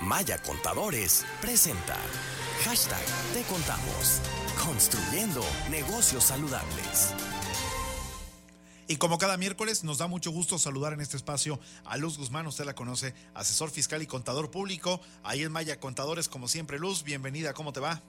Maya 0.00 0.38
Contadores 0.38 1.26
presenta 1.40 1.96
Hashtag 2.64 3.04
Te 3.34 3.42
Contamos. 3.42 4.22
Construyendo 4.64 5.42
negocios 5.70 6.22
saludables. 6.22 7.14
Y 8.86 8.96
como 8.96 9.18
cada 9.18 9.36
miércoles, 9.36 9.82
nos 9.82 9.98
da 9.98 10.06
mucho 10.06 10.30
gusto 10.30 10.56
saludar 10.56 10.92
en 10.92 11.00
este 11.00 11.16
espacio 11.16 11.58
a 11.84 11.96
Luz 11.96 12.16
Guzmán, 12.16 12.46
usted 12.46 12.64
la 12.64 12.74
conoce, 12.74 13.12
asesor 13.34 13.70
fiscal 13.70 14.00
y 14.00 14.06
contador 14.06 14.52
público. 14.52 15.00
Ahí 15.24 15.42
en 15.42 15.50
Maya 15.50 15.80
Contadores, 15.80 16.28
como 16.28 16.46
siempre, 16.46 16.78
Luz, 16.78 17.02
bienvenida, 17.02 17.52
¿cómo 17.52 17.72
te 17.72 17.80
va? 17.80 18.00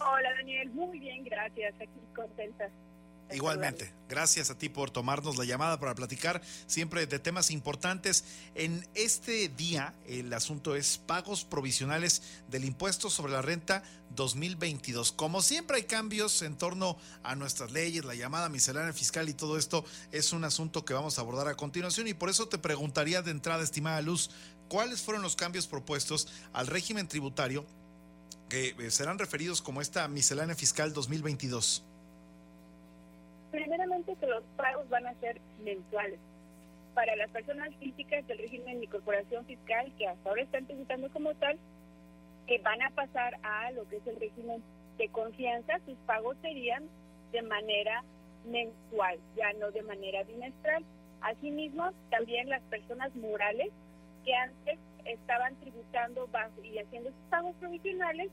Hola 0.00 0.34
Daniel, 0.36 0.68
muy 0.70 0.98
bien, 0.98 1.24
gracias, 1.24 1.74
aquí 1.76 1.98
contenta. 2.14 2.68
Igualmente, 3.32 3.92
gracias 4.08 4.50
a 4.50 4.58
ti 4.58 4.68
por 4.68 4.90
tomarnos 4.90 5.36
la 5.38 5.44
llamada 5.44 5.80
para 5.80 5.94
platicar 5.94 6.42
siempre 6.66 7.06
de 7.06 7.18
temas 7.18 7.50
importantes. 7.50 8.24
En 8.54 8.86
este 8.94 9.48
día 9.48 9.94
el 10.06 10.32
asunto 10.32 10.76
es 10.76 10.98
pagos 10.98 11.44
provisionales 11.44 12.22
del 12.48 12.64
impuesto 12.64 13.08
sobre 13.08 13.32
la 13.32 13.42
renta 13.42 13.82
2022. 14.14 15.10
Como 15.12 15.42
siempre 15.42 15.78
hay 15.78 15.84
cambios 15.84 16.42
en 16.42 16.56
torno 16.56 16.98
a 17.22 17.34
nuestras 17.34 17.72
leyes, 17.72 18.04
la 18.04 18.14
llamada 18.14 18.48
miscelánea 18.48 18.92
fiscal 18.92 19.28
y 19.28 19.34
todo 19.34 19.58
esto 19.58 19.84
es 20.12 20.32
un 20.32 20.44
asunto 20.44 20.84
que 20.84 20.94
vamos 20.94 21.18
a 21.18 21.22
abordar 21.22 21.48
a 21.48 21.56
continuación 21.56 22.06
y 22.06 22.14
por 22.14 22.28
eso 22.28 22.46
te 22.46 22.58
preguntaría 22.58 23.22
de 23.22 23.30
entrada, 23.30 23.64
estimada 23.64 24.00
Luz, 24.02 24.30
¿cuáles 24.68 25.00
fueron 25.00 25.22
los 25.22 25.34
cambios 25.34 25.66
propuestos 25.66 26.28
al 26.52 26.66
régimen 26.66 27.08
tributario 27.08 27.64
que 28.48 28.76
eh, 28.78 28.90
serán 28.90 29.18
referidos 29.18 29.62
como 29.62 29.80
esta 29.80 30.06
miscelánea 30.08 30.54
fiscal 30.54 30.92
2022? 30.92 31.84
Primeramente 33.54 34.16
que 34.16 34.26
los 34.26 34.42
pagos 34.56 34.88
van 34.88 35.06
a 35.06 35.14
ser 35.20 35.40
mensuales. 35.62 36.18
Para 36.92 37.14
las 37.14 37.30
personas 37.30 37.72
físicas 37.76 38.26
del 38.26 38.38
régimen 38.38 38.80
de 38.80 38.86
incorporación 38.86 39.46
fiscal 39.46 39.92
que 39.96 40.08
hasta 40.08 40.28
ahora 40.28 40.42
están 40.42 40.66
tributando 40.66 41.08
como 41.10 41.34
tal, 41.34 41.56
que 42.48 42.58
van 42.58 42.82
a 42.82 42.90
pasar 42.90 43.38
a 43.44 43.70
lo 43.70 43.88
que 43.88 43.98
es 43.98 44.06
el 44.08 44.18
régimen 44.18 44.60
de 44.98 45.08
confianza, 45.08 45.78
sus 45.86 45.96
pagos 45.98 46.36
serían 46.42 46.82
de 47.30 47.42
manera 47.42 48.02
mensual, 48.44 49.20
ya 49.36 49.52
no 49.52 49.70
de 49.70 49.82
manera 49.82 50.24
bimestral. 50.24 50.84
Asimismo, 51.20 51.92
también 52.10 52.48
las 52.48 52.62
personas 52.62 53.14
morales 53.14 53.70
que 54.24 54.34
antes 54.34 54.80
estaban 55.04 55.54
tributando 55.60 56.28
y 56.60 56.78
haciendo 56.78 57.10
sus 57.10 57.30
pagos 57.30 57.54
provisionales 57.60 58.32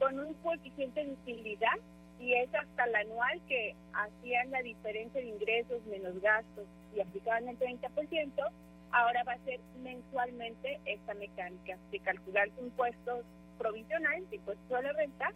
con 0.00 0.18
un 0.18 0.34
coeficiente 0.34 1.04
de 1.04 1.12
utilidad 1.12 1.78
y 2.20 2.34
es 2.34 2.52
hasta 2.54 2.84
el 2.84 2.94
anual 2.94 3.40
que 3.48 3.74
hacían 3.92 4.50
la 4.50 4.62
diferencia 4.62 5.20
de 5.20 5.28
ingresos 5.28 5.84
menos 5.86 6.20
gastos 6.20 6.66
y 6.94 7.00
aplicaban 7.00 7.48
el 7.48 7.58
30%, 7.58 8.50
ahora 8.90 9.22
va 9.24 9.32
a 9.32 9.44
ser 9.44 9.60
mensualmente 9.82 10.80
esta 10.84 11.14
mecánica 11.14 11.76
de 11.90 12.00
calcular 12.00 12.48
su 12.56 12.64
impuesto 12.64 13.22
provisional, 13.58 14.24
su 14.28 14.36
impuesto 14.36 14.76
a 14.76 14.80
renta, 14.80 15.32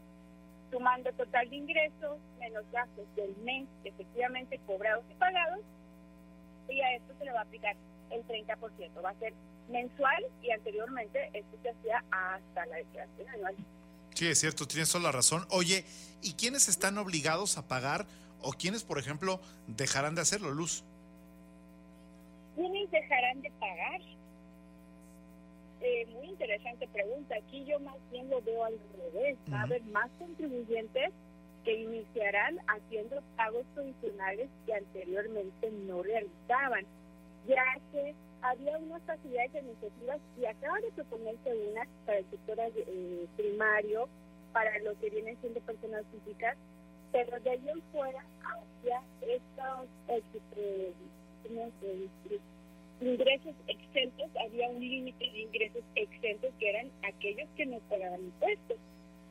sumando 0.71 1.13
total 1.13 1.49
de 1.51 1.57
ingresos 1.57 2.19
menos 2.41 2.65
gastos 2.73 3.05
del 3.15 3.37
mes 3.39 3.69
efectivamente 3.85 4.59
cobrados 4.67 5.05
y 5.11 5.15
pagados, 5.15 5.61
y 6.69 6.81
a 6.81 6.95
esto 6.95 7.13
se 7.19 7.25
le 7.25 7.33
va 7.33 7.41
a 7.41 7.43
aplicar 7.43 7.77
el 8.11 8.25
30%. 8.27 9.05
Va 9.05 9.11
a 9.11 9.15
ser 9.15 9.35
mensual 9.69 10.25
y 10.43 10.51
anteriormente 10.51 11.31
esto 11.33 11.57
se 11.63 11.71
hacía 11.71 12.03
hasta 12.11 12.67
la 12.67 12.77
declaración 12.77 13.29
anual. 13.29 13.57
Sí, 14.15 14.29
es 14.29 14.39
cierto, 14.39 14.67
tienes 14.67 14.91
toda 14.91 15.05
la 15.05 15.13
razón. 15.13 15.47
Oye, 15.51 15.85
¿y 16.23 16.35
quiénes 16.35 16.69
están 16.69 16.99
obligados 16.99 17.59
a 17.59 17.67
pagar 17.67 18.07
o 18.41 18.53
quiénes, 18.53 18.85
por 18.85 18.99
ejemplo, 18.99 19.41
dejarán 19.67 20.15
de 20.15 20.23
hacerlo, 20.23 20.51
Luz? 20.51 20.85
¿Quiénes 22.55 22.91
dejarán 22.91 23.41
de 23.41 23.51
pagar? 23.53 24.01
Eh, 25.81 26.07
muy 26.13 26.29
interesante 26.29 26.87
pregunta. 26.89 27.35
Aquí 27.37 27.65
yo 27.65 27.81
más 27.81 27.97
bien 28.11 28.29
lo 28.31 28.41
veo 28.43 28.65
al 28.65 28.79
revés. 28.97 29.37
Va 29.53 29.61
a 29.61 29.63
haber 29.63 29.83
más 29.85 30.11
contribuyentes 30.19 31.13
que 31.65 31.81
iniciarán 31.81 32.59
haciendo 32.69 33.23
pagos 33.37 33.65
provisionales 33.75 34.49
que 34.67 34.75
anteriormente 34.75 35.71
no 35.87 36.03
realizaban, 36.03 36.85
ya 37.49 37.65
que 37.93 38.15
había 38.43 38.77
unas 38.79 39.03
facilidades 39.03 39.63
iniciativas 39.63 40.21
y 40.41 40.47
acaba 40.47 40.81
de 40.81 40.91
proponerse 40.93 41.55
una 41.71 41.87
para 42.05 42.19
el 42.19 42.27
sector 42.31 42.59
eh, 42.61 43.27
primario, 43.37 44.09
para 44.53 44.79
lo 44.81 44.99
que 44.99 45.11
vienen 45.11 45.37
siendo 45.41 45.61
personas 45.61 46.05
físicas, 46.13 46.57
pero 47.13 47.39
de 47.41 47.51
ahí 47.51 47.69
en 47.69 47.83
fuera 47.93 48.25
hacia 48.43 49.03
estos 49.23 49.89
eh, 50.57 50.93
ingresos 53.01 53.55
exentos, 53.67 54.31
había 54.45 54.69
un 54.69 54.81
límite 54.81 55.31
de 55.31 55.41
ingresos 55.41 55.83
exentos 55.95 56.51
que 56.59 56.69
eran 56.69 56.91
aquellos 57.03 57.49
que 57.57 57.67
no 57.67 57.79
pagaban 57.89 58.21
impuestos. 58.21 58.77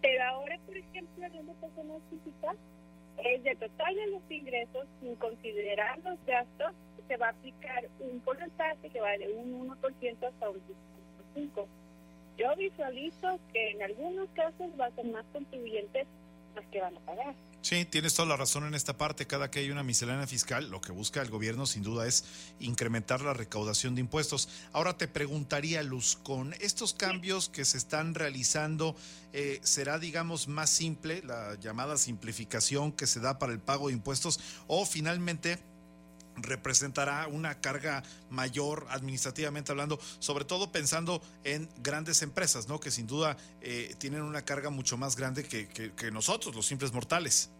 Pero 0.02 0.24
ahora, 0.24 0.58
por 0.66 0.78
ejemplo, 0.78 1.26
hablando 1.26 1.54
de 1.54 1.60
personas 1.60 2.02
físicas, 2.10 2.56
es 3.24 3.44
de 3.44 3.56
total 3.56 3.96
de 3.96 4.08
los 4.08 4.22
ingresos, 4.30 4.88
sin 5.00 5.16
considerar 5.16 6.00
los 6.00 6.18
gastos, 6.26 6.74
se 7.12 7.18
va 7.18 7.28
a 7.28 7.32
aplicar 7.32 7.90
un 8.00 8.22
porcentaje 8.22 8.90
que 8.90 9.02
va 9.02 9.12
de 9.18 9.28
un 9.34 9.68
1% 9.68 9.78
hasta 9.82 10.50
un 10.50 10.62
5%. 11.36 11.66
Yo 12.38 12.56
visualizo 12.56 13.38
que 13.52 13.72
en 13.72 13.84
algunos 13.84 14.30
casos 14.30 14.72
va 14.80 14.86
a 14.86 14.92
ser 14.92 15.04
más 15.08 15.26
contribuyentes 15.34 16.08
los 16.56 16.66
que 16.68 16.80
van 16.80 16.96
a 16.96 17.00
pagar. 17.02 17.36
Sí, 17.62 17.84
tienes 17.84 18.14
toda 18.14 18.30
la 18.30 18.38
razón 18.38 18.64
en 18.64 18.76
esta 18.76 18.98
parte. 18.98 19.28
Cada 19.28 19.52
que 19.52 19.60
hay 19.60 19.72
una 19.72 19.84
miscelánea 19.84 20.26
fiscal, 20.26 20.72
lo 20.72 20.80
que 20.80 20.94
busca 20.94 21.22
el 21.22 21.30
gobierno 21.30 21.66
sin 21.66 21.84
duda 21.84 22.08
es 22.08 22.24
incrementar 22.62 23.20
la 23.20 23.34
recaudación 23.34 23.94
de 23.94 24.02
impuestos. 24.02 24.48
Ahora 24.72 24.98
te 24.98 25.10
preguntaría, 25.10 25.84
Luz, 25.84 26.16
con 26.16 26.54
estos 26.62 26.94
cambios 26.94 27.50
que 27.50 27.66
se 27.66 27.78
están 27.78 28.16
realizando, 28.16 28.96
eh, 29.34 29.60
¿será, 29.64 30.00
digamos, 30.00 30.48
más 30.48 30.70
simple 30.70 31.22
la 31.24 31.56
llamada 31.56 31.98
simplificación 31.98 32.94
que 32.94 33.06
se 33.06 33.20
da 33.20 33.38
para 33.38 33.52
el 33.52 33.60
pago 33.60 33.88
de 33.88 33.94
impuestos 33.96 34.40
o 34.68 34.86
finalmente 34.86 35.60
representará 36.38 37.28
una 37.28 37.56
carga 37.56 38.04
mayor 38.30 38.88
administrativamente 38.90 39.72
hablando, 39.72 40.00
sobre 40.20 40.46
todo 40.46 40.72
pensando 40.72 41.22
en 41.44 41.70
grandes 41.82 42.22
empresas, 42.22 42.68
¿no? 42.68 42.80
Que 42.80 42.92
sin 42.92 43.08
duda 43.08 43.38
eh, 43.62 43.94
tienen 43.98 44.22
una 44.22 44.44
carga 44.44 44.70
mucho 44.70 44.98
más 44.98 45.16
grande 45.16 45.44
que, 45.44 45.68
que, 45.68 46.12
nosotros, 46.12 46.56
los 46.56 46.66
simples 46.66 46.94
mortales. 46.94 47.52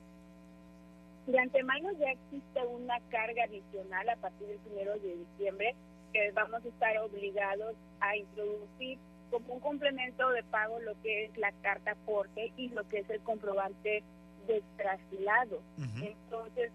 De 1.28 1.40
antemano 1.40 1.90
ya 2.00 2.12
existe 2.12 2.60
una 2.66 3.00
carga 3.10 3.44
adicional 3.44 4.10
a 4.10 4.16
partir 4.18 4.48
del 4.48 4.58
primero 4.60 4.94
de 5.00 5.18
diciembre 5.18 5.76
que 6.12 6.32
vamos 6.32 6.64
a 6.66 6.68
estar 6.68 6.98
obligados 6.98 7.76
a 8.00 8.18
introducir 8.18 8.98
como 9.30 9.54
un 9.54 9.60
complemento 9.62 10.30
de 10.32 10.44
pago 10.44 10.80
lo 10.82 11.00
que 11.02 11.26
es 11.26 11.38
la 11.38 11.52
carta 11.62 11.92
aporte 11.92 12.52
y 12.58 12.70
lo 12.70 12.88
que 12.90 13.00
es 13.00 13.10
el 13.10 13.22
comprobante 13.22 14.04
de 14.48 14.64
traslado. 14.76 15.62
Entonces, 15.78 16.72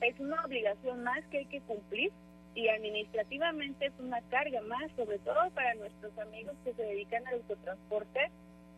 es 0.00 0.18
una 0.18 0.42
obligación 0.44 1.02
más 1.02 1.24
que 1.26 1.38
hay 1.38 1.46
que 1.46 1.60
cumplir 1.62 2.10
y 2.54 2.68
administrativamente 2.68 3.86
es 3.86 3.92
una 3.98 4.20
carga 4.22 4.60
más, 4.62 4.90
sobre 4.96 5.18
todo 5.18 5.50
para 5.50 5.74
nuestros 5.74 6.16
amigos 6.18 6.54
que 6.64 6.72
se 6.74 6.82
dedican 6.82 7.26
al 7.26 7.34
autotransporte. 7.34 8.30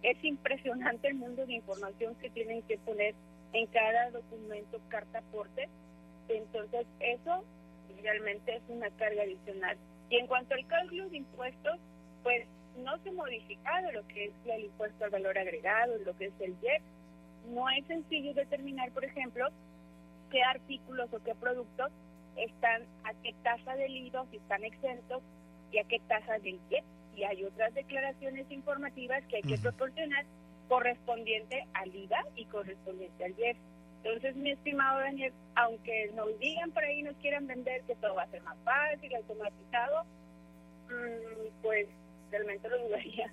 Es 0.03 0.22
impresionante 0.25 1.09
el 1.09 1.15
mundo 1.15 1.47
de 1.47 1.55
información 1.55 2.15
que 2.16 2.31
tienen 2.31 2.62
que 2.62 2.78
poner 2.78 3.15
en 3.53 3.66
cada 3.66 4.11
documento, 4.11 4.81
carta 4.88 5.19
aporte. 5.19 5.69
Entonces, 6.28 6.87
eso 7.00 7.44
realmente 8.03 8.56
es 8.56 8.62
una 8.69 8.91
carga 8.91 9.22
adicional. 9.22 9.77
Y 10.11 10.16
en 10.16 10.27
cuanto 10.27 10.55
al 10.55 10.66
cálculo 10.66 11.09
de 11.09 11.19
impuestos, 11.19 11.78
pues 12.22 12.47
no 12.78 12.99
se 12.99 13.11
ha 13.11 13.12
modificado 13.12 13.93
lo 13.93 14.06
que 14.09 14.27
es 14.27 14.32
el 14.47 14.65
impuesto 14.65 15.05
al 15.05 15.11
valor 15.11 15.38
agregado, 15.38 15.97
lo 16.05 16.16
que 16.16 16.27
es 16.27 16.32
el 16.41 16.55
IEP. 16.62 16.82
No 17.49 17.69
es 17.71 17.84
sencillo 17.87 18.34
determinar, 18.34 18.91
por 18.93 19.05
ejemplo, 19.05 19.49
qué 20.32 20.43
artículos 20.43 21.12
o 21.12 21.22
qué 21.22 21.34
productos 21.34 21.93
están, 22.37 22.82
a 23.04 23.12
qué 23.22 23.34
tasa 23.44 23.76
del 23.76 23.94
IVA, 23.94 24.25
si 24.31 24.38
están 24.38 24.65
exentos 24.65 25.22
y 25.70 25.78
a 25.78 25.84
qué 25.84 26.00
tasa 26.09 26.38
del 26.38 26.59
IEP. 26.70 26.84
Y 27.15 27.25
hay 27.25 27.44
otras 27.44 27.75
declaraciones 27.75 28.50
informativas 28.50 29.23
que 29.26 29.37
hay 29.37 29.43
que 29.43 29.58
proporcionar 29.58 30.25
correspondiente 30.69 31.67
al 31.75 31.94
IVA 31.94 32.25
y 32.34 32.46
correspondiente 32.46 33.25
al 33.25 33.38
IEP. 33.38 33.56
Entonces, 34.02 34.34
mi 34.34 34.50
estimado 34.50 35.00
Daniel, 35.00 35.32
aunque 35.55 36.11
nos 36.14 36.37
digan 36.40 36.73
por 36.73 36.82
ahí, 36.82 37.02
nos 37.02 37.14
quieran 37.19 37.46
vender 37.46 37.82
que 37.82 37.94
todo 37.96 38.14
va 38.14 38.23
a 38.23 38.31
ser 38.31 38.43
más 38.43 38.56
fácil, 38.64 39.14
automatizado, 39.14 40.05
mm, 40.88 41.62
pues 41.62 41.87
realmente 42.31 42.69
lo 42.70 42.78
dudaría. 42.88 43.31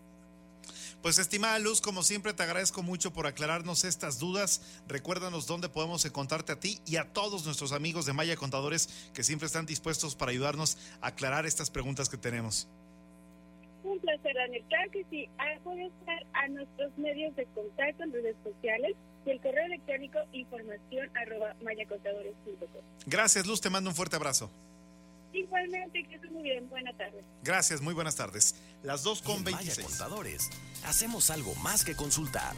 Pues 1.02 1.18
estimada 1.18 1.58
Luz, 1.60 1.80
como 1.80 2.04
siempre 2.04 2.34
te 2.34 2.44
agradezco 2.44 2.84
mucho 2.84 3.14
por 3.14 3.26
aclararnos 3.26 3.86
estas 3.86 4.20
dudas. 4.20 4.82
Recuérdanos 4.86 5.48
dónde 5.48 5.70
podemos 5.70 6.04
encontrarte 6.04 6.52
a 6.52 6.60
ti 6.60 6.82
y 6.86 6.98
a 6.98 7.06
todos 7.06 7.46
nuestros 7.46 7.72
amigos 7.72 8.06
de 8.06 8.12
Maya 8.12 8.36
Contadores 8.36 9.10
que 9.14 9.24
siempre 9.24 9.46
están 9.46 9.66
dispuestos 9.66 10.16
para 10.16 10.32
ayudarnos 10.32 10.78
a 11.00 11.08
aclarar 11.08 11.46
estas 11.46 11.72
preguntas 11.72 12.10
que 12.10 12.18
tenemos. 12.18 12.68
Un 13.84 13.98
placer, 14.00 14.36
Daniel. 14.36 14.66
Claro 14.68 14.92
que 14.92 15.06
sí. 15.10 15.30
Ah, 15.38 15.58
puede 15.64 15.86
estar 15.86 16.26
a 16.34 16.50
nuestros 16.50 16.98
medios 16.98 17.34
de 17.38 17.46
contacto 17.56 18.04
en 18.04 18.12
redes 18.12 18.36
sociales 18.44 18.98
y 19.26 19.30
el 19.30 19.40
correo 19.40 19.66
electrónico 19.68 20.20
información 20.34 21.10
arroba 21.16 21.56
mayacontadores.com. 21.64 22.82
Gracias, 23.06 23.48
Luz. 23.48 23.62
Te 23.62 23.70
mando 23.70 23.90
un 23.90 23.96
fuerte 23.96 24.18
abrazo. 24.18 24.52
Igualmente, 25.34 26.04
que 26.08 26.16
estés 26.16 26.32
muy 26.32 26.44
bien. 26.44 26.68
Buenas 26.70 26.98
tardes. 26.98 27.24
Gracias, 27.44 27.82
muy 27.82 27.94
buenas 27.94 28.16
tardes. 28.16 28.56
Las 28.84 29.04
dos 29.04 29.22
con 29.22 29.38
En 29.38 29.44
Maya 29.44 29.58
26. 29.58 29.88
Contadores, 29.88 30.50
hacemos 30.86 31.30
algo 31.30 31.54
más 31.56 31.84
que 31.86 31.96
consultar. 31.96 32.56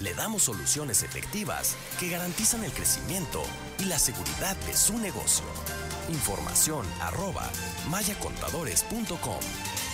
Le 0.00 0.14
damos 0.14 0.44
soluciones 0.44 1.02
efectivas 1.02 1.76
que 1.98 2.08
garantizan 2.10 2.64
el 2.64 2.72
crecimiento 2.72 3.42
y 3.78 3.84
la 3.84 3.98
seguridad 3.98 4.56
de 4.66 4.74
su 4.74 4.98
negocio. 4.98 5.46
Información 6.08 6.86
arroba 7.00 7.50
mayacontadores.com. 7.88 9.40